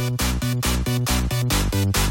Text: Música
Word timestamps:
Música 0.00 2.09